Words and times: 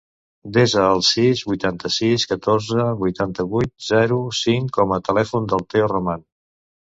Desa 0.53 0.85
el 0.93 1.01
sis, 1.07 1.43
vuitanta-sis, 1.51 2.25
catorze, 2.31 2.85
vuitanta-vuit, 3.03 3.71
zero, 3.91 4.19
cinc 4.39 4.73
com 4.79 4.97
a 4.97 5.01
telèfon 5.11 5.47
del 5.53 5.65
Teo 5.77 5.93
Roman. 5.95 6.27